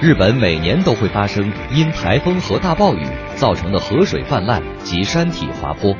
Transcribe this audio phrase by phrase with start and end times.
[0.00, 5.92] 日本每年都会发生因台风和大暴雨造成的河水泛滥及山体滑坡。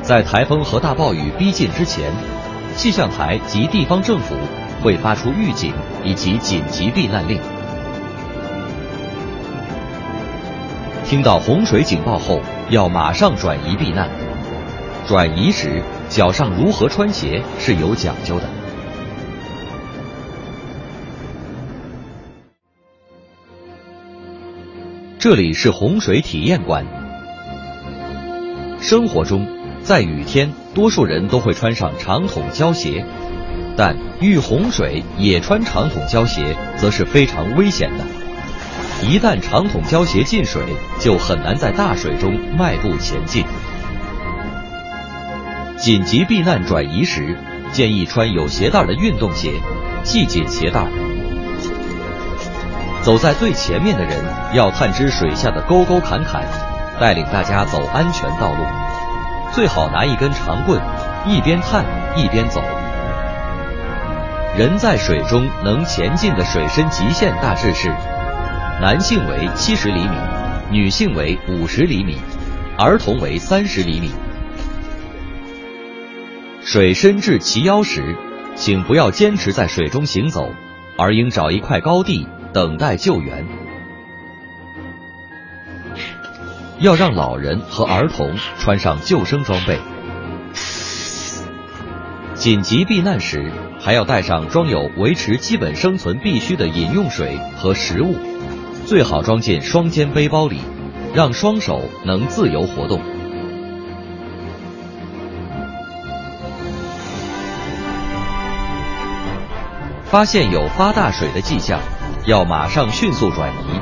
[0.00, 2.12] 在台风和大暴雨逼近之前，
[2.76, 4.36] 气象台及地方政府
[4.80, 5.72] 会发出预警
[6.04, 7.40] 以及紧急避难令。
[11.04, 14.08] 听到洪水警报后，要马上转移避难。
[15.04, 18.44] 转移时，脚上如何穿鞋是有讲究的。
[25.18, 26.84] 这里是洪水体验馆。
[28.82, 29.46] 生活中，
[29.82, 33.06] 在雨天，多数人都会穿上长筒胶鞋，
[33.74, 38.04] 但遇洪水也穿长筒胶鞋，则是非常危险的。
[39.02, 40.62] 一旦长筒胶鞋进水，
[41.00, 43.46] 就很难在大水中迈步前进。
[45.82, 47.36] 紧急避难转移时，
[47.72, 49.50] 建议穿有鞋带的运动鞋，
[50.04, 50.86] 系紧鞋带。
[53.02, 54.16] 走在最前面的人
[54.54, 56.44] 要探知水下的沟沟坎坎，
[57.00, 58.64] 带领大家走安全道路。
[59.50, 60.80] 最好拿一根长棍，
[61.26, 62.62] 一边探一边走。
[64.56, 67.88] 人在水中能前进的水深极限大致是：
[68.80, 70.16] 男性为七十厘米，
[70.70, 72.18] 女性为五十厘米，
[72.78, 74.12] 儿童为三十厘米。
[76.64, 78.16] 水深至齐腰时，
[78.54, 80.54] 请不要坚持在水中行走，
[80.96, 83.44] 而应找一块高地等待救援。
[86.78, 89.78] 要让老人和儿童穿上救生装备。
[92.34, 98.16] 紧急避难时，还要带上装有维持基本生存必需的饮用水和食物，
[98.86, 100.58] 最好装进双肩背包里，
[101.12, 103.00] 让双手能自由活动。
[110.12, 111.80] 发现有发大水的迹象，
[112.26, 113.80] 要马上迅速转移，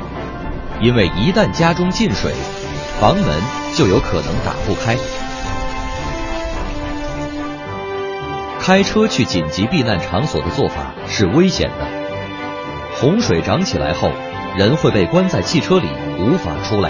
[0.79, 2.31] 因为一旦家中进水，
[3.01, 3.41] 房门
[3.75, 4.95] 就有可能打不开。
[8.61, 11.85] 开车去紧急避难场所的做法是危险的，
[12.95, 14.09] 洪水涨起来后，
[14.55, 16.89] 人会被关在汽车里，无法出来。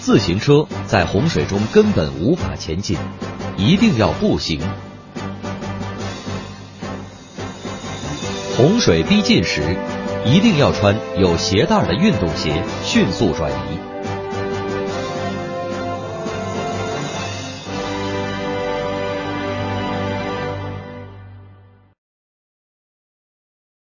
[0.00, 2.98] 自行车在洪水中根本无法前进，
[3.56, 4.60] 一定要步行。
[8.58, 9.62] 洪水逼近时，
[10.26, 13.87] 一定要穿有鞋带的运动鞋，迅速转移。